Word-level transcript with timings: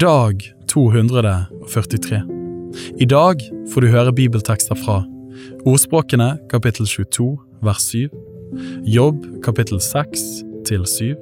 Dag 0.00 0.54
243. 0.66 2.22
I 2.98 3.06
dag 3.06 3.42
får 3.70 3.80
du 3.80 3.86
høre 3.92 4.12
bibeltekster 4.12 4.74
fra 4.74 5.04
Ordspråkene 5.62 6.32
kapittel 6.50 6.88
22 6.90 7.26
vers 7.62 7.84
7, 7.92 8.08
Jobb 8.90 9.22
kapittel 9.44 9.78
6 9.78 10.24
til 10.66 10.82
7, 10.90 11.14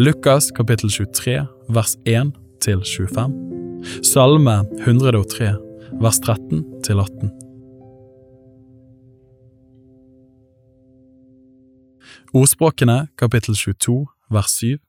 Lukas 0.00 0.48
kapittel 0.56 0.88
23 0.88 1.44
vers 1.68 1.98
1 2.08 2.30
til 2.64 2.80
25, 2.80 3.34
Salme 4.08 4.56
103 4.86 5.50
vers 6.00 6.20
13 6.24 6.64
til 6.86 7.02
18. 7.04 7.28
Ordspråkene 12.32 13.08
kapittel 13.20 13.54
22 13.54 14.06
vers 14.32 14.56
7 14.62 14.80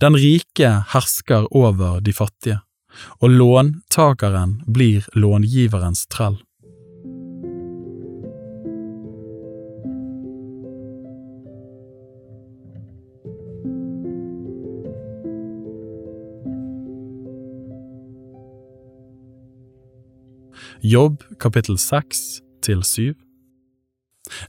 Den 0.00 0.16
rike 0.18 0.70
hersker 0.92 1.48
over 1.56 2.00
de 2.00 2.12
fattige, 2.12 2.60
og 3.20 3.30
låntakeren 3.30 4.60
blir 4.66 5.08
långiverens 5.16 6.06
trell. 6.12 6.40
Jobb 20.84 21.22
kapittel 21.38 21.78
6 21.78 22.40
til 22.66 22.80
7 22.82 23.14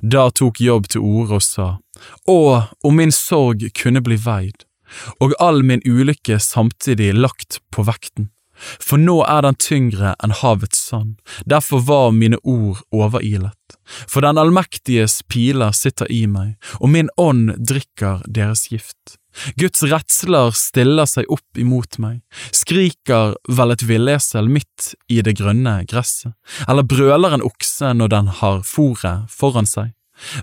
Da 0.02 0.24
tok 0.34 0.58
Jobb 0.62 0.88
til 0.90 1.04
orde 1.06 1.38
og 1.38 1.44
sa, 1.46 1.68
Å, 2.26 2.38
om 2.82 2.96
min 2.98 3.14
sorg 3.14 3.68
kunne 3.78 4.02
bli 4.02 4.18
veid, 4.18 4.66
og 5.24 5.36
all 5.40 5.64
min 5.64 5.84
ulykke 5.86 6.40
samtidig 6.42 7.14
lagt 7.18 7.60
på 7.74 7.86
vekten. 7.88 8.30
For 8.80 9.02
nå 9.02 9.16
er 9.26 9.44
den 9.44 9.58
tyngre 9.60 10.14
enn 10.24 10.36
havets 10.38 10.80
sand, 10.90 11.18
derfor 11.50 11.82
var 11.88 12.14
mine 12.16 12.38
ord 12.44 12.84
overilet. 12.94 13.78
For 14.08 14.24
den 14.24 14.40
allmektiges 14.40 15.22
piler 15.28 15.74
sitter 15.76 16.10
i 16.12 16.24
meg, 16.30 16.56
og 16.80 16.94
min 16.94 17.10
ånd 17.20 17.56
drikker 17.58 18.22
deres 18.30 18.68
gift. 18.72 19.18
Guds 19.58 19.82
redsler 19.90 20.54
stiller 20.54 21.10
seg 21.10 21.30
opp 21.34 21.58
imot 21.60 21.98
meg, 22.02 22.22
skriker 22.54 23.34
vel 23.50 23.74
et 23.74 23.86
villesel 23.90 24.50
midt 24.52 24.94
i 25.10 25.24
det 25.26 25.34
grønne 25.40 25.80
gresset, 25.90 26.36
eller 26.68 26.86
brøler 26.86 27.34
en 27.34 27.46
okse 27.46 27.96
når 27.98 28.14
den 28.14 28.32
har 28.40 28.62
fòret 28.68 29.34
foran 29.34 29.70
seg. 29.70 29.96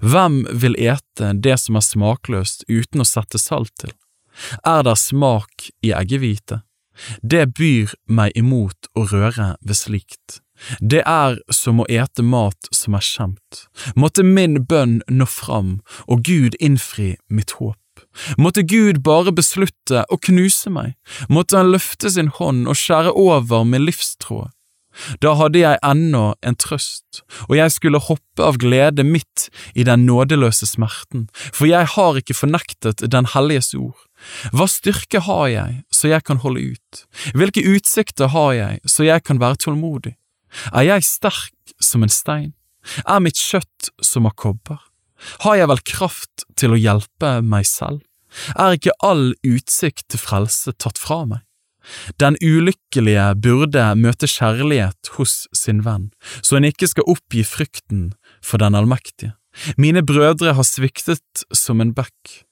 Hvem 0.02 0.42
vil 0.50 0.74
ete 0.82 1.30
det 1.38 1.56
som 1.62 1.78
er 1.78 1.86
smakløst 1.86 2.66
uten 2.66 3.04
å 3.04 3.06
sette 3.06 3.38
salt 3.38 3.70
til? 3.78 3.94
Er 4.66 4.84
der 4.86 4.98
smak 4.98 5.70
i 5.82 5.92
eggehvite? 5.96 6.62
Det 7.22 7.46
byr 7.56 7.94
meg 8.06 8.36
imot 8.36 8.90
å 8.94 9.06
røre 9.08 9.54
ved 9.60 9.78
slikt. 9.78 10.40
Det 10.80 11.00
er 11.08 11.38
som 11.54 11.80
å 11.80 11.88
ete 11.88 12.22
mat 12.22 12.68
som 12.76 12.96
er 12.98 13.04
skjemt. 13.04 13.64
Måtte 13.96 14.24
min 14.26 14.60
bønn 14.68 15.00
nå 15.08 15.26
fram, 15.26 15.78
og 16.06 16.26
Gud 16.28 16.58
innfri 16.60 17.14
mitt 17.32 17.56
håp. 17.56 17.78
Måtte 18.40 18.64
Gud 18.64 19.02
bare 19.04 19.32
beslutte 19.32 20.04
å 20.08 20.20
knuse 20.20 20.72
meg, 20.72 20.94
måtte 21.28 21.58
han 21.60 21.72
løfte 21.72 22.12
sin 22.12 22.30
hånd 22.36 22.68
og 22.68 22.78
skjære 22.78 23.12
over 23.16 23.64
min 23.68 23.86
livstråd. 23.88 24.50
Da 25.22 25.36
hadde 25.38 25.60
jeg 25.60 25.78
ennå 25.86 26.32
en 26.42 26.56
trøst, 26.58 27.22
og 27.46 27.54
jeg 27.56 27.72
skulle 27.72 28.00
hoppe 28.02 28.42
av 28.42 28.58
glede 28.60 29.04
midt 29.06 29.46
i 29.78 29.84
den 29.86 30.02
nådeløse 30.08 30.66
smerten, 30.66 31.28
for 31.54 31.70
jeg 31.70 31.86
har 31.94 32.18
ikke 32.18 32.36
fornektet 32.36 33.06
Den 33.12 33.28
helliges 33.30 33.72
ord. 33.74 33.96
Hva 34.52 34.66
styrke 34.68 35.22
har 35.26 35.46
jeg 35.48 35.80
så 35.94 36.10
jeg 36.10 36.24
kan 36.28 36.40
holde 36.44 36.74
ut? 36.74 37.02
Hvilke 37.36 37.64
utsikter 37.72 38.32
har 38.34 38.52
jeg 38.56 38.80
så 38.84 39.06
jeg 39.06 39.24
kan 39.24 39.40
være 39.40 39.60
tålmodig? 39.64 40.16
Er 40.74 40.86
jeg 40.86 41.06
sterk 41.06 41.74
som 41.80 42.04
en 42.04 42.12
stein? 42.12 42.52
Er 43.06 43.20
mitt 43.22 43.38
kjøtt 43.38 43.90
som 44.04 44.28
av 44.28 44.36
kobber? 44.40 44.80
Har 45.44 45.58
jeg 45.58 45.68
vel 45.68 45.82
kraft 45.84 46.46
til 46.58 46.74
å 46.74 46.80
hjelpe 46.80 47.38
meg 47.44 47.68
selv? 47.68 48.00
Er 48.56 48.76
ikke 48.76 48.96
all 49.04 49.32
utsikt 49.46 50.08
til 50.12 50.22
frelse 50.22 50.72
tatt 50.78 51.00
fra 51.00 51.24
meg? 51.28 51.44
Den 52.20 52.36
ulykkelige 52.44 53.24
burde 53.40 53.84
møte 53.98 54.28
kjærlighet 54.28 55.12
hos 55.16 55.46
sin 55.56 55.80
venn, 55.86 56.10
så 56.44 56.58
en 56.58 56.68
ikke 56.68 56.90
skal 56.90 57.08
oppgi 57.08 57.42
frykten 57.46 58.10
for 58.44 58.62
den 58.62 58.76
allmektige. 58.76 59.34
Mine 59.80 60.04
brødre 60.06 60.54
har 60.54 60.66
sviktet 60.66 61.44
som 61.56 61.80
en 61.82 61.94
bekk. 61.96 62.44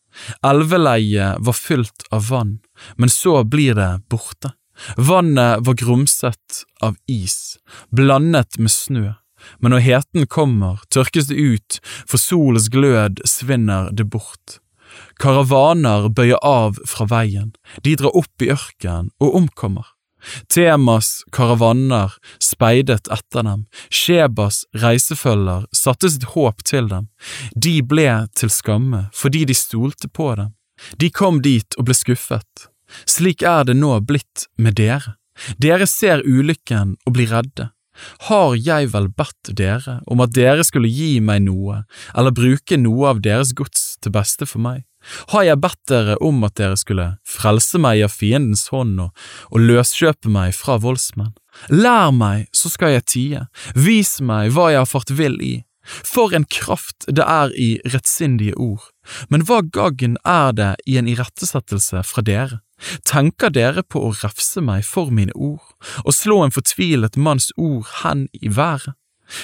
Elveleiet 0.47 1.43
var 1.45 1.57
fylt 1.57 2.07
av 2.11 2.29
vann, 2.29 2.59
men 2.97 3.13
så 3.13 3.43
blir 3.45 3.75
det 3.79 3.91
borte. 4.11 4.53
Vannet 4.97 5.67
var 5.67 5.75
grumset 5.75 6.63
av 6.81 6.97
is, 7.11 7.59
blandet 7.91 8.59
med 8.59 8.71
snø, 8.71 9.13
men 9.59 9.75
når 9.75 9.85
heten 9.87 10.27
kommer, 10.31 10.83
tørkes 10.95 11.31
det 11.31 11.39
ut, 11.39 11.81
for 12.07 12.21
solens 12.23 12.71
glød 12.71 13.23
svinner 13.27 13.91
det 13.91 14.07
bort. 14.13 14.59
Karavaner 15.19 16.09
bøyer 16.15 16.41
av 16.47 16.79
fra 16.89 17.07
veien, 17.11 17.53
de 17.85 17.97
drar 17.99 18.17
opp 18.17 18.43
i 18.43 18.51
ørkenen 18.55 19.13
og 19.23 19.35
omkommer. 19.43 19.98
Temas 20.51 21.23
karavaner 21.33 22.15
speidet 22.43 23.09
etter 23.13 23.47
dem, 23.47 23.67
Shebas 23.91 24.65
reisefølger 24.83 25.67
satte 25.75 26.11
sitt 26.11 26.29
håp 26.35 26.65
til 26.67 26.91
dem, 26.91 27.09
de 27.55 27.79
ble 27.83 28.11
til 28.37 28.53
skamme 28.53 29.07
fordi 29.15 29.45
de 29.49 29.57
stolte 29.57 30.11
på 30.11 30.35
dem. 30.39 30.55
De 30.99 31.11
kom 31.11 31.41
dit 31.43 31.79
og 31.79 31.89
ble 31.89 31.97
skuffet. 31.97 32.69
Slik 33.09 33.43
er 33.43 33.67
det 33.69 33.77
nå 33.77 33.99
blitt 34.07 34.47
med 34.57 34.79
dere. 34.79 35.17
Dere 35.61 35.87
ser 35.87 36.23
ulykken 36.27 36.97
og 37.07 37.15
blir 37.15 37.31
redde. 37.33 37.71
Har 38.29 38.55
jeg 38.55 38.93
vel 38.93 39.09
bedt 39.11 39.51
dere 39.59 39.99
om 40.07 40.23
at 40.23 40.35
dere 40.37 40.65
skulle 40.67 40.91
gi 40.91 41.19
meg 41.25 41.43
noe, 41.47 41.83
eller 42.15 42.35
bruke 42.35 42.79
noe 42.79 43.11
av 43.11 43.23
deres 43.25 43.55
gods 43.59 43.97
til 44.03 44.15
beste 44.15 44.47
for 44.47 44.63
meg? 44.63 44.85
Har 45.33 45.47
jeg 45.47 45.61
bedt 45.63 45.81
dere 45.91 46.17
om 46.25 46.43
at 46.47 46.57
dere 46.61 46.79
skulle 46.81 47.09
frelse 47.27 47.81
meg 47.83 48.03
av 48.07 48.15
fiendens 48.15 48.69
hånd 48.73 48.99
og, 49.07 49.29
og 49.53 49.65
løskjøpe 49.65 50.33
meg 50.33 50.57
fra 50.57 50.79
voldsmenn? 50.83 51.35
Lær 51.75 52.13
meg, 52.15 52.47
så 52.55 52.71
skal 52.71 52.95
jeg 52.97 53.09
tie, 53.11 53.47
vis 53.75 54.19
meg 54.23 54.53
hva 54.55 54.71
jeg 54.73 54.85
har 54.85 54.91
fart 54.91 55.11
vill 55.11 55.41
i. 55.43 55.57
For 55.89 56.35
en 56.37 56.45
kraft 56.45 57.07
det 57.09 57.25
er 57.25 57.53
i 57.57 57.69
rettsindige 57.89 58.57
ord, 58.61 58.85
men 59.33 59.47
hva 59.49 59.63
gagn 59.65 60.19
er 60.29 60.53
det 60.53 60.73
i 60.87 60.99
en 61.01 61.09
irettesettelse 61.09 62.05
fra 62.05 62.25
dere? 62.25 62.61
Tenker 63.09 63.51
dere 63.51 63.83
på 63.83 64.05
å 64.05 64.15
refse 64.21 64.63
meg 64.63 64.85
for 64.87 65.11
mine 65.15 65.35
ord, 65.35 65.65
og 66.05 66.15
slå 66.15 66.43
en 66.45 66.55
fortvilet 66.55 67.17
manns 67.17 67.51
ord 67.57 67.89
hen 68.03 68.29
i 68.37 68.53
været? 68.53 68.95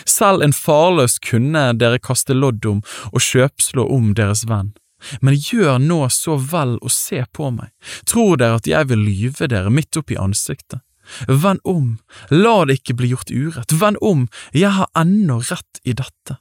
Selv 0.09 0.45
en 0.45 0.55
farløs 0.57 1.19
kunne 1.21 1.67
dere 1.81 2.01
kaste 2.01 2.37
lodd 2.37 2.65
om 2.69 2.81
og 3.11 3.21
kjøpslå 3.21 3.85
om 3.97 4.15
deres 4.17 4.47
venn. 4.49 4.73
Men 5.21 5.39
gjør 5.39 5.79
nå 5.83 6.01
så 6.13 6.37
vel 6.39 6.77
å 6.81 6.93
se 6.93 7.25
på 7.33 7.51
meg, 7.55 7.73
tror 8.09 8.39
dere 8.41 8.61
at 8.61 8.69
jeg 8.71 8.91
vil 8.91 9.05
lyve 9.05 9.49
dere 9.51 9.73
midt 9.73 9.97
opp 10.01 10.15
i 10.15 10.21
ansiktet? 10.21 10.83
Vend 11.29 11.61
om, 11.69 11.99
la 12.31 12.65
det 12.65 12.81
ikke 12.81 12.97
bli 12.97 13.11
gjort 13.13 13.31
urett, 13.31 13.75
vend 13.77 14.01
om, 14.01 14.27
jeg 14.57 14.73
har 14.73 14.89
ennå 14.97 15.43
rett 15.51 15.83
i 15.85 15.93
dette. 15.93 16.39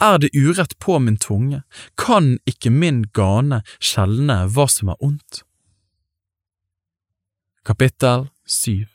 Er 0.00 0.18
det 0.18 0.32
urett 0.32 0.78
på 0.78 0.98
min 0.98 1.18
tunge, 1.20 1.62
kan 2.00 2.38
ikke 2.48 2.72
min 2.72 3.04
gane 3.12 3.62
skjelne 3.76 4.46
hva 4.48 4.68
som 4.72 4.92
er 4.92 5.02
ondt. 5.04 5.42
Kapittel 7.66 8.28
7 8.46 8.86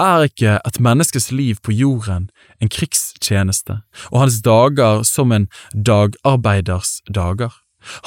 Er 0.00 0.24
ikke 0.26 0.56
et 0.66 0.80
menneskes 0.82 1.30
liv 1.30 1.60
på 1.62 1.74
jorden 1.76 2.30
en 2.58 2.72
krigstjeneste, 2.72 3.82
og 4.10 4.22
hans 4.24 4.40
dager 4.42 5.04
som 5.06 5.32
en 5.32 5.46
dagarbeiders 5.74 7.00
dager? 7.06 7.54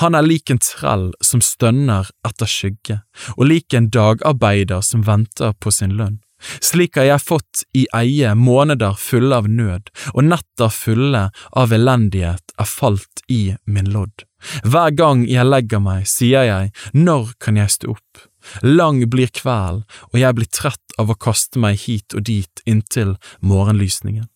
Han 0.01 0.15
er 0.15 0.25
lik 0.25 0.51
en 0.53 0.61
trell 0.61 1.11
som 1.21 1.41
stønner 1.41 2.09
etter 2.27 2.49
skygge, 2.49 3.01
og 3.37 3.47
lik 3.49 3.73
en 3.73 3.89
dagarbeider 3.93 4.83
som 4.85 5.05
venter 5.07 5.55
på 5.59 5.73
sin 5.73 5.97
lønn. 5.99 6.19
Slik 6.59 6.97
har 6.99 7.07
jeg 7.07 7.23
fått 7.23 7.63
i 7.77 7.85
eie 7.95 8.33
måneder 8.35 8.97
fulle 8.99 9.37
av 9.39 9.47
nød, 9.47 9.89
og 10.13 10.27
netter 10.27 10.73
fulle 10.73 11.23
av 11.55 11.73
elendighet 11.75 12.55
er 12.59 12.69
falt 12.69 13.23
i 13.31 13.55
min 13.65 13.91
lodd. 13.93 14.25
Hver 14.67 14.91
gang 14.91 15.23
jeg 15.29 15.47
legger 15.47 15.79
meg, 15.83 16.07
sier 16.09 16.43
jeg, 16.49 16.73
når 16.91 17.31
kan 17.39 17.59
jeg 17.59 17.71
stå 17.77 17.95
opp? 17.95 18.27
Lang 18.61 18.99
blir 19.07 19.31
kvelden, 19.31 19.85
og 20.11 20.19
jeg 20.19 20.35
blir 20.35 20.51
trett 20.51 20.97
av 20.99 21.11
å 21.13 21.15
kaste 21.15 21.61
meg 21.63 21.79
hit 21.85 22.11
og 22.13 22.27
dit 22.27 22.63
inntil 22.67 23.15
morgenlysningen. 23.39 24.27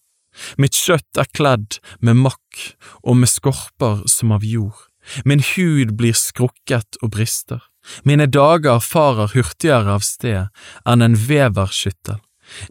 Mitt 0.61 0.77
kjøtt 0.77 1.19
er 1.19 1.27
kledd 1.33 1.79
med 1.99 2.21
makk 2.23 2.61
og 3.03 3.17
med 3.19 3.31
skorper 3.31 4.05
som 4.07 4.31
av 4.35 4.45
jord. 4.47 4.86
Min 5.25 5.43
hud 5.55 5.95
blir 5.97 6.15
skrukket 6.17 6.99
og 7.01 7.13
brister. 7.15 7.61
Mine 8.03 8.27
dager 8.27 8.81
farer 8.83 9.31
hurtigere 9.33 9.95
av 9.95 10.03
sted 10.03 10.47
enn 10.85 11.05
en 11.05 11.15
veverskyttel. 11.27 12.19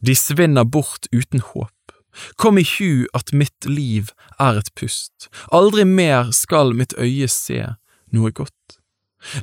De 0.01 0.17
svinner 0.17 0.65
bort 0.65 1.09
uten 1.13 1.41
håp. 1.41 1.73
Kom 2.41 2.59
i 2.59 2.65
hu 2.65 3.07
at 3.17 3.33
mitt 3.33 3.69
liv 3.69 4.13
er 4.41 4.61
et 4.61 4.73
pust. 4.79 5.29
Aldri 5.53 5.85
mer 5.85 6.33
skal 6.33 6.73
mitt 6.77 6.97
øye 6.97 7.29
se 7.29 7.61
noe 8.13 8.33
godt. 8.33 8.81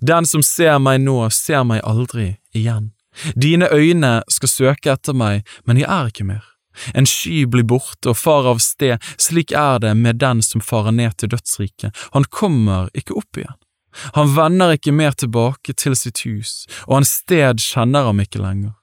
Den 0.02 0.26
som 0.26 0.44
ser 0.46 0.80
meg 0.82 1.02
nå, 1.04 1.18
ser 1.30 1.66
meg 1.68 1.84
aldri 1.86 2.38
igjen. 2.56 2.94
Dine 3.38 3.70
øyne 3.70 4.22
skal 4.32 4.50
søke 4.50 4.94
etter 4.96 5.14
meg, 5.14 5.44
men 5.66 5.78
jeg 5.78 5.90
er 5.90 6.10
ikke 6.10 6.26
mer. 6.26 6.53
En 6.94 7.08
sky 7.10 7.44
blir 7.50 7.68
borte 7.68 8.14
og 8.14 8.20
far 8.20 8.48
av 8.50 8.62
sted, 8.64 9.02
slik 9.18 9.52
er 9.52 9.82
det 9.84 9.96
med 9.98 10.22
den 10.24 10.42
som 10.46 10.64
farer 10.64 10.96
ned 10.96 11.18
til 11.18 11.34
dødsriket, 11.34 11.94
han 12.14 12.30
kommer 12.30 12.90
ikke 12.98 13.18
opp 13.20 13.42
igjen. 13.42 13.60
Han 14.18 14.32
vender 14.36 14.74
ikke 14.74 14.94
mer 14.96 15.14
tilbake 15.14 15.76
til 15.78 15.96
sitt 15.98 16.24
hus, 16.26 16.64
og 16.88 17.02
hans 17.02 17.20
sted 17.22 17.62
kjenner 17.62 18.10
ham 18.10 18.24
ikke 18.24 18.42
lenger. 18.42 18.74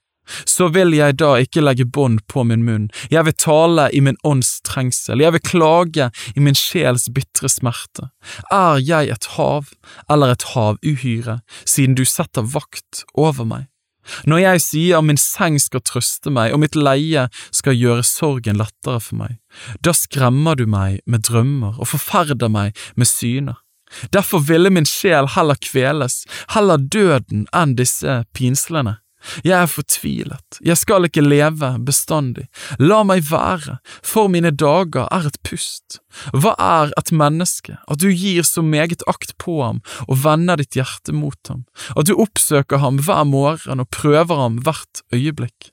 Så 0.47 0.69
vil 0.71 0.95
jeg 0.95 1.17
da 1.19 1.33
ikke 1.43 1.63
legge 1.65 1.87
bånd 1.87 2.21
på 2.31 2.45
min 2.47 2.63
munn, 2.63 2.87
jeg 3.11 3.27
vil 3.27 3.35
tale 3.35 3.89
i 3.91 4.03
min 4.05 4.19
ånds 4.27 4.61
trengsel, 4.67 5.23
jeg 5.25 5.35
vil 5.35 5.43
klage 5.43 6.11
i 6.37 6.45
min 6.45 6.55
sjels 6.55 7.09
bitre 7.15 7.51
smerte. 7.51 8.11
Er 8.53 8.79
jeg 8.79 9.11
et 9.11 9.31
hav 9.35 9.73
eller 10.11 10.37
et 10.37 10.47
havuhyre, 10.55 11.41
siden 11.65 11.99
du 11.99 12.05
setter 12.07 12.47
vakt 12.47 13.05
over 13.19 13.49
meg? 13.49 13.70
Når 14.27 14.43
jeg 14.43 14.65
sier 14.65 15.05
min 15.05 15.21
seng 15.21 15.59
skal 15.63 15.85
trøste 15.87 16.33
meg 16.35 16.55
og 16.55 16.63
mitt 16.65 16.79
leie 16.79 17.29
skal 17.55 17.79
gjøre 17.79 18.07
sorgen 18.07 18.61
lettere 18.61 19.01
for 19.01 19.21
meg, 19.23 19.39
da 19.85 19.95
skremmer 19.97 20.59
du 20.59 20.67
meg 20.71 21.01
med 21.07 21.27
drømmer 21.29 21.81
og 21.81 21.93
forferder 21.93 22.53
meg 22.53 22.77
med 22.97 23.11
syner. 23.11 23.61
Derfor 24.15 24.39
ville 24.47 24.71
min 24.71 24.87
sjel 24.87 25.27
heller 25.35 25.59
kveles, 25.59 26.23
heller 26.55 26.79
døden 26.79 27.47
enn 27.57 27.75
disse 27.79 28.21
pinslene. 28.37 29.01
Jeg 29.45 29.57
er 29.59 29.71
fortvilet, 29.71 30.61
jeg 30.65 30.79
skal 30.81 31.07
ikke 31.09 31.25
leve 31.25 31.73
bestandig, 31.85 32.47
la 32.81 33.03
meg 33.07 33.27
være, 33.29 33.79
for 34.07 34.31
mine 34.33 34.53
dager 34.53 35.09
er 35.13 35.29
et 35.29 35.39
pust. 35.47 36.01
Hva 36.33 36.55
er 36.57 36.95
et 36.99 37.13
menneske, 37.13 37.77
at 37.87 38.01
du 38.03 38.09
gir 38.09 38.47
så 38.47 38.65
meget 38.65 39.05
akt 39.11 39.37
på 39.43 39.61
ham 39.63 39.83
og 40.09 40.23
vender 40.25 40.61
ditt 40.61 40.79
hjerte 40.79 41.15
mot 41.17 41.53
ham, 41.53 41.67
at 41.97 42.09
du 42.09 42.17
oppsøker 42.17 42.83
ham 42.83 43.01
hver 43.05 43.27
morgen 43.29 43.85
og 43.85 43.91
prøver 43.95 44.45
ham 44.45 44.61
hvert 44.65 45.05
øyeblikk? 45.15 45.73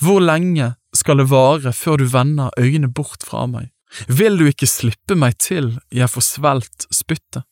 Hvor 0.00 0.20
lenge 0.24 0.74
skal 0.96 1.20
det 1.20 1.28
vare 1.30 1.72
før 1.76 2.00
du 2.00 2.08
vender 2.10 2.54
øynene 2.58 2.90
bort 2.92 3.26
fra 3.26 3.46
meg? 3.46 3.70
Vil 4.08 4.36
du 4.40 4.48
ikke 4.48 4.68
slippe 4.68 5.16
meg 5.16 5.38
til 5.40 5.76
jeg 5.94 6.10
får 6.12 6.24
svelt 6.26 6.88
spyttet? 6.92 7.44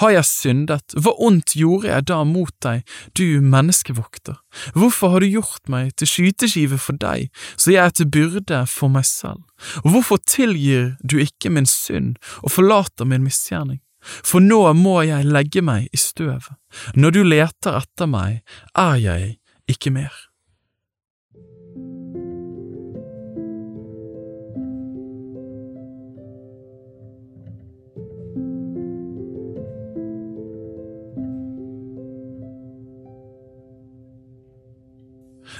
Har 0.00 0.14
jeg 0.14 0.28
syndet, 0.28 0.94
hva 0.94 1.14
ondt 1.22 1.54
gjorde 1.58 1.90
jeg 1.90 2.06
da 2.10 2.20
mot 2.28 2.52
deg, 2.64 2.84
du 3.18 3.40
menneskevokter? 3.42 4.38
Hvorfor 4.74 5.14
har 5.14 5.24
du 5.24 5.30
gjort 5.32 5.70
meg 5.72 5.94
til 5.98 6.10
skyteskive 6.10 6.78
for 6.78 6.98
deg, 7.00 7.30
så 7.56 7.74
jeg 7.74 7.82
er 7.84 7.94
til 7.94 8.10
byrde 8.10 8.64
for 8.70 8.92
meg 8.92 9.06
selv? 9.08 9.42
Og 9.84 9.94
hvorfor 9.94 10.22
tilgir 10.26 10.94
du 11.02 11.18
ikke 11.22 11.52
min 11.52 11.68
synd 11.68 12.14
og 12.42 12.54
forlater 12.54 13.08
min 13.08 13.26
misgjerning? 13.26 13.80
For 14.04 14.42
nå 14.44 14.60
må 14.76 14.98
jeg 15.06 15.24
legge 15.24 15.62
meg 15.64 15.88
i 15.92 16.00
støvet, 16.00 16.52
når 16.94 17.16
du 17.16 17.22
leter 17.24 17.80
etter 17.80 18.10
meg, 18.10 18.42
er 18.76 19.00
jeg 19.00 19.36
ikke 19.70 19.94
mer. 19.94 20.12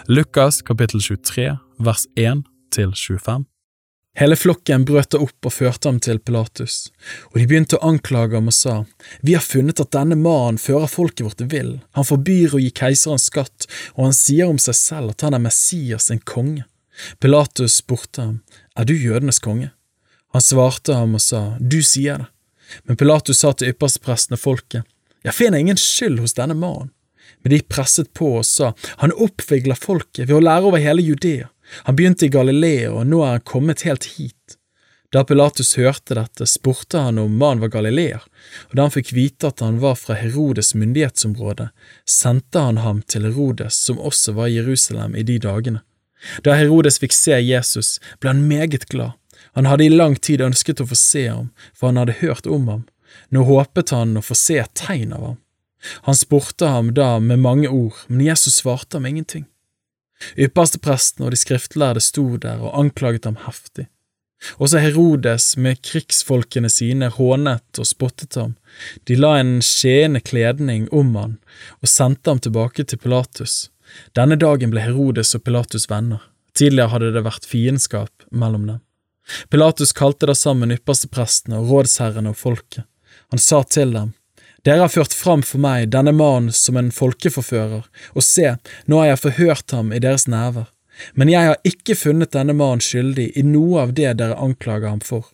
Lukas 0.06 0.62
kapittel 0.62 1.01
23 1.01 1.59
vers 1.79 2.03
1 2.15 2.43
til 2.71 2.91
25 2.93 3.45
Hele 4.21 4.37
flokken 4.37 4.83
brøt 4.85 5.15
opp 5.17 5.49
og 5.49 5.53
førte 5.56 5.89
ham 5.89 5.97
til 6.05 6.19
Pilatus, 6.21 6.91
og 7.33 7.39
de 7.41 7.47
begynte 7.49 7.79
å 7.79 7.89
anklage 7.89 8.37
ham 8.37 8.51
og 8.53 8.55
sa, 8.55 8.75
Vi 9.23 9.33
har 9.33 9.41
funnet 9.41 9.81
at 9.81 9.95
denne 9.97 10.19
mannen 10.21 10.61
fører 10.61 10.93
folket 10.93 11.25
vårt 11.25 11.41
vill, 11.49 11.79
han 11.97 12.05
forbyr 12.05 12.53
å 12.53 12.61
gi 12.61 12.69
keiseren 12.77 13.23
skatt, 13.23 13.65
og 13.97 14.11
han 14.11 14.19
sier 14.19 14.53
om 14.53 14.61
seg 14.61 14.77
selv 14.77 15.15
at 15.15 15.25
han 15.25 15.39
er 15.39 15.43
Messias, 15.47 16.11
en 16.12 16.21
konge. 16.21 16.67
Pilatus 17.19 17.81
spurte 17.81 18.21
ham, 18.21 18.43
Er 18.77 18.85
du 18.85 18.93
jødenes 18.93 19.41
konge? 19.41 19.71
Han 20.37 20.45
svarte 20.45 21.00
ham 21.00 21.17
og 21.17 21.25
sa, 21.25 21.57
Du 21.59 21.81
sier 21.81 22.19
det. 22.19 22.29
Men 22.85 23.00
Pilatus 23.00 23.41
sa 23.41 23.55
til 23.57 23.73
ypperstepresten 23.73 24.37
og 24.37 24.45
folket, 24.45 24.85
Jeg 25.25 25.33
finner 25.33 25.59
ingen 25.59 25.81
skyld 25.81 26.21
hos 26.21 26.37
denne 26.37 26.55
mannen. 26.55 26.93
Men 27.44 27.52
de 27.52 27.61
presset 27.69 28.11
på 28.17 28.31
og 28.41 28.46
sa, 28.49 28.73
han 29.02 29.12
oppvigler 29.12 29.76
folket 29.79 30.26
ved 30.29 30.38
å 30.38 30.44
lære 30.44 30.70
over 30.70 30.82
hele 30.82 31.05
Judea. 31.05 31.50
Han 31.85 31.96
begynte 31.96 32.26
i 32.26 32.32
Galilea, 32.32 32.93
og 32.93 33.06
nå 33.08 33.20
er 33.25 33.37
han 33.37 33.44
kommet 33.44 33.85
helt 33.85 34.17
hit. 34.17 34.56
Da 35.14 35.23
Pilatus 35.25 35.76
hørte 35.79 36.17
dette, 36.19 36.46
spurte 36.50 36.99
han 37.05 37.20
om 37.23 37.37
mannen 37.38 37.61
var 37.62 37.70
galileer, 37.76 38.25
og 38.70 38.73
da 38.75 38.87
han 38.88 38.94
fikk 38.94 39.12
vite 39.14 39.52
at 39.52 39.61
han 39.62 39.76
var 39.82 39.94
fra 40.00 40.17
Herodes 40.19 40.73
myndighetsområde, 40.75 41.69
sendte 42.02 42.64
han 42.64 42.81
ham 42.82 43.05
til 43.06 43.29
Herodes, 43.29 43.79
som 43.79 44.00
også 44.00 44.35
var 44.35 44.50
i 44.50 44.56
Jerusalem 44.56 45.14
i 45.14 45.23
de 45.23 45.38
dagene. 45.38 45.85
Da 46.43 46.56
Herodes 46.58 46.99
fikk 46.99 47.14
se 47.14 47.38
Jesus, 47.38 48.00
ble 48.19 48.32
han 48.32 48.43
meget 48.49 48.88
glad. 48.90 49.14
Han 49.55 49.70
hadde 49.70 49.87
i 49.87 49.94
lang 49.94 50.17
tid 50.19 50.43
ønsket 50.43 50.82
å 50.82 50.88
få 50.90 50.99
se 50.99 51.29
ham, 51.29 51.52
for 51.76 51.93
han 51.93 52.00
hadde 52.02 52.19
hørt 52.25 52.50
om 52.50 52.67
ham. 52.73 52.82
Nå 53.31 53.44
håpet 53.47 53.94
han 53.94 54.17
å 54.19 54.25
få 54.25 54.35
se 54.35 54.58
et 54.64 54.75
tegn 54.75 55.14
av 55.14 55.29
ham. 55.29 55.38
Han 56.09 56.17
spurte 56.17 56.69
ham 56.71 56.93
da 56.95 57.19
med 57.21 57.43
mange 57.43 57.69
ord, 57.69 57.97
men 58.09 58.27
Jesus 58.27 58.61
svarte 58.63 58.97
ham 58.97 59.07
ingenting. 59.07 59.47
Ypperstepresten 60.39 61.27
og 61.27 61.35
de 61.35 61.41
skriftlærde 61.41 62.01
sto 62.01 62.37
der 62.41 62.63
og 62.63 62.79
anklaget 62.81 63.29
ham 63.29 63.37
heftig. 63.45 63.89
Også 64.61 64.81
Herodes 64.83 65.55
med 65.57 65.81
krigsfolkene 65.83 66.69
sine 66.71 67.09
hånet 67.09 67.81
og 67.81 67.89
spottet 67.89 68.37
ham. 68.37 68.55
De 69.09 69.17
la 69.17 69.39
en 69.41 69.57
skjeende 69.65 70.21
kledning 70.21 70.89
om 70.93 71.15
han 71.17 71.37
og 71.81 71.91
sendte 71.91 72.31
ham 72.31 72.43
tilbake 72.45 72.85
til 72.85 73.01
Pilatus. 73.01 73.71
Denne 74.17 74.37
dagen 74.41 74.73
ble 74.73 74.85
Herodes 74.85 75.35
og 75.37 75.45
Pilatus 75.47 75.89
venner. 75.91 76.21
Tidligere 76.55 76.93
hadde 76.93 77.13
det 77.15 77.25
vært 77.27 77.49
fiendskap 77.49 78.29
mellom 78.31 78.67
dem. 78.69 78.83
Pilatus 79.51 79.95
kalte 79.97 80.29
da 80.29 80.35
sammen 80.37 80.75
yppersteprestene 80.75 81.59
og 81.61 81.71
rådsherrene 81.73 82.35
og 82.35 82.39
folket. 82.39 82.85
Han 83.33 83.41
sa 83.41 83.63
til 83.65 83.95
dem, 83.95 84.13
dere 84.64 84.87
har 84.87 84.93
ført 84.93 85.12
fram 85.12 85.43
for 85.44 85.61
meg 85.61 85.90
denne 85.93 86.14
mannen 86.16 86.52
som 86.55 86.78
en 86.81 86.90
folkeforfører, 86.94 87.84
og 88.16 88.25
se, 88.25 88.55
nå 88.88 89.02
har 89.02 89.12
jeg 89.12 89.22
forhørt 89.26 89.76
ham 89.76 89.93
i 89.93 90.00
deres 90.00 90.26
nerver. 90.31 90.70
Men 91.12 91.31
jeg 91.32 91.50
har 91.50 91.69
ikke 91.69 91.96
funnet 91.99 92.32
denne 92.32 92.55
mannen 92.56 92.82
skyldig 92.84 93.32
i 93.37 93.43
noe 93.46 93.82
av 93.82 93.94
det 93.99 94.14
dere 94.20 94.38
anklager 94.40 94.88
ham 94.88 95.02
for. 95.05 95.26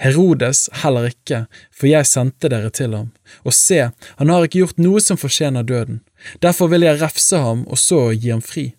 Herodes 0.00 0.66
heller 0.80 1.10
ikke, 1.10 1.44
for 1.74 1.90
jeg 1.90 2.08
sendte 2.08 2.48
dere 2.48 2.70
til 2.72 2.94
ham. 2.96 3.10
Og 3.44 3.54
se, 3.54 3.90
han 4.18 4.32
har 4.32 4.46
ikke 4.46 4.62
gjort 4.62 4.80
noe 4.80 5.02
som 5.04 5.20
fortjener 5.20 5.66
døden. 5.66 6.00
Derfor 6.40 6.72
vil 6.72 6.86
jeg 6.86 7.02
refse 7.02 7.40
ham 7.40 7.66
og 7.68 7.80
så 7.80 8.06
gi 8.12 8.32
ham 8.32 8.42
fri. 8.44 8.70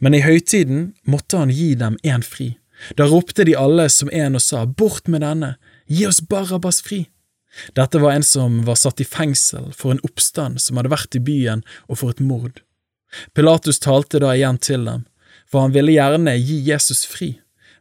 Men 0.00 0.16
i 0.16 0.24
høytiden 0.24 0.94
måtte 1.06 1.38
han 1.38 1.52
gi 1.52 1.74
dem 1.78 2.00
en 2.02 2.24
fri. 2.24 2.54
Da 2.96 3.06
ropte 3.08 3.44
de 3.46 3.56
alle 3.56 3.86
som 3.92 4.10
en 4.12 4.36
og 4.36 4.42
sa, 4.42 4.64
Bort 4.66 5.08
med 5.12 5.22
denne, 5.24 5.54
gi 5.86 6.06
oss 6.08 6.22
Barabas 6.24 6.82
fri. 6.84 7.06
Dette 7.78 8.00
var 8.02 8.16
en 8.16 8.26
som 8.26 8.62
var 8.66 8.78
satt 8.80 9.00
i 9.00 9.08
fengsel 9.08 9.70
for 9.76 9.94
en 9.94 10.02
oppstand 10.06 10.60
som 10.62 10.78
hadde 10.78 10.92
vært 10.92 11.18
i 11.18 11.22
byen, 11.22 11.64
og 11.88 12.00
for 12.02 12.12
et 12.12 12.22
mord. 12.22 12.62
Pilatus 13.34 13.80
talte 13.82 14.20
da 14.22 14.34
igjen 14.34 14.58
til 14.58 14.86
dem, 14.88 15.04
for 15.48 15.64
han 15.64 15.74
ville 15.74 15.94
gjerne 15.94 16.36
gi 16.40 16.58
Jesus 16.68 17.04
fri, 17.08 17.36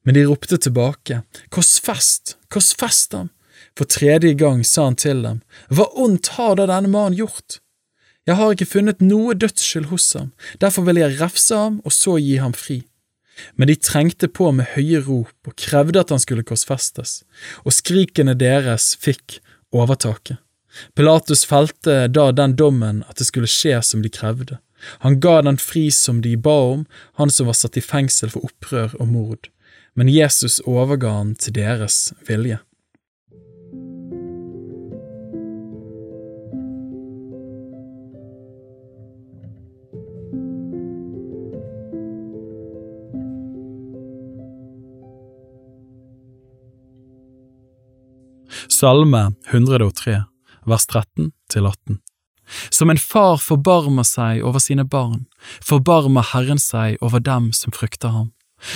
men 0.05 0.17
de 0.17 0.25
ropte 0.29 0.57
tilbake, 0.61 1.23
Korsfest, 1.49 2.37
korsfest 2.53 3.17
ham! 3.17 3.31
For 3.75 3.87
tredje 3.91 4.35
gang 4.39 4.63
sa 4.67 4.87
han 4.87 4.97
til 4.99 5.23
dem, 5.25 5.41
Hva 5.73 5.87
ondt 5.99 6.35
har 6.37 6.55
da 6.59 6.67
denne 6.69 6.91
mannen 6.91 7.17
gjort? 7.17 7.59
Jeg 8.25 8.39
har 8.39 8.53
ikke 8.53 8.69
funnet 8.69 9.03
noe 9.05 9.35
dødsskyld 9.37 9.89
hos 9.91 10.07
ham, 10.17 10.31
derfor 10.61 10.87
vil 10.87 11.01
jeg 11.01 11.17
refse 11.19 11.57
ham 11.57 11.81
og 11.85 11.93
så 11.93 12.15
gi 12.21 12.37
ham 12.41 12.55
fri. 12.57 12.81
Men 13.59 13.69
de 13.69 13.75
trengte 13.75 14.29
på 14.31 14.47
med 14.55 14.71
høye 14.73 15.01
rop 15.05 15.49
og 15.49 15.57
krevde 15.59 16.01
at 16.01 16.13
han 16.13 16.21
skulle 16.23 16.45
korsfestes, 16.47 17.23
og 17.67 17.75
skrikene 17.75 18.33
deres 18.39 18.93
fikk 19.01 19.41
overtaket. 19.75 20.39
Pilatus 20.95 21.45
felte 21.47 22.07
da 22.11 22.29
den 22.35 22.55
dommen 22.59 23.03
at 23.09 23.19
det 23.19 23.29
skulle 23.29 23.49
skje 23.49 23.79
som 23.83 24.03
de 24.03 24.11
krevde. 24.11 24.59
Han 25.05 25.19
ga 25.23 25.39
den 25.41 25.57
fri 25.57 25.87
som 25.91 26.21
de 26.21 26.35
ba 26.37 26.55
om, 26.75 26.85
han 27.15 27.31
som 27.31 27.47
var 27.47 27.57
satt 27.57 27.77
i 27.79 27.83
fengsel 27.83 28.31
for 28.33 28.45
opprør 28.49 28.95
og 28.99 29.07
mord, 29.07 29.49
men 29.95 30.11
Jesus 30.11 30.59
overga 30.67 31.13
han 31.15 31.33
til 31.39 31.55
deres 31.55 32.11
vilje. 32.27 32.59
Salme 48.85 49.31
103, 49.49 50.11
vers 50.69 50.83
13 50.85 51.31
til 51.49 51.65
18. 51.65 51.95
Som 52.69 52.91
en 52.93 52.99
far 53.01 53.39
forbarmer 53.41 54.05
seg 54.05 54.43
over 54.45 54.61
sine 54.61 54.83
barn, 54.85 55.23
forbarmer 55.57 56.27
Herren 56.29 56.61
seg 56.61 57.01
over 57.01 57.23
dem 57.25 57.47
som 57.57 57.73
frykter 57.73 58.13
ham. 58.13 58.27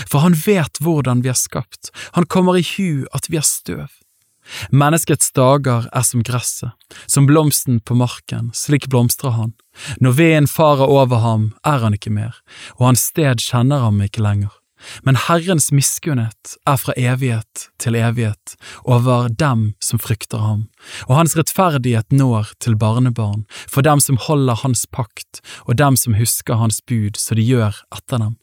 For 0.10 0.24
han 0.24 0.34
vet 0.34 0.82
hvordan 0.82 1.22
vi 1.22 1.30
er 1.30 1.38
skapt, 1.38 1.92
han 2.18 2.25
kommer 2.25 2.58
i 2.58 2.66
hu 2.72 3.06
at 3.13 3.30
vi 3.30 3.38
er 3.38 3.46
støv. 3.46 3.86
Menneskets 4.74 5.30
dager 5.38 5.86
er 5.94 6.08
som 6.10 6.25
gresset, 6.25 6.74
som 7.06 7.30
blomsten 7.30 7.78
på 7.78 7.94
marken, 8.01 8.50
slik 8.58 8.89
blomstrer 8.89 9.38
han. 9.38 9.54
Når 10.01 10.18
veden 10.24 10.50
farer 10.50 10.89
over 10.89 11.22
ham, 11.22 11.51
er 11.62 11.86
han 11.86 11.94
ikke 11.94 12.16
mer, 12.18 12.42
og 12.80 12.88
hans 12.89 13.12
sted 13.13 13.46
kjenner 13.46 13.86
ham 13.86 14.01
ikke 14.01 14.25
lenger. 14.25 14.58
Men 15.03 15.17
Herrens 15.27 15.71
miskunnhet 15.75 16.55
er 16.67 16.79
fra 16.79 16.95
evighet 16.98 17.67
til 17.81 17.98
evighet 18.00 18.55
over 18.83 19.29
dem 19.29 19.74
som 19.83 20.01
frykter 20.01 20.43
ham, 20.43 20.67
og 21.07 21.19
hans 21.19 21.38
rettferdighet 21.38 22.12
når 22.15 22.53
til 22.63 22.77
barnebarn, 22.79 23.45
for 23.67 23.86
dem 23.86 24.00
som 24.03 24.19
holder 24.21 24.62
hans 24.63 24.86
pakt, 24.91 25.43
og 25.67 25.77
dem 25.77 26.00
som 26.00 26.17
husker 26.19 26.62
hans 26.62 26.81
bud 26.81 27.19
så 27.19 27.38
de 27.38 27.45
gjør 27.45 27.83
etter 27.95 28.24
dem. 28.24 28.38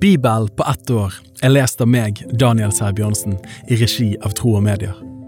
Bibel 0.00 0.48
på 0.48 0.64
ett 0.70 0.90
år 0.90 1.14
er 1.42 1.54
lest 1.54 1.80
av 1.80 1.88
meg, 1.88 2.20
Daniel 2.36 2.72
Sæbjørnsen, 2.72 3.38
i 3.72 3.80
regi 3.80 4.12
av 4.20 4.36
Tro 4.36 4.58
og 4.58 4.66
Medier. 4.68 5.15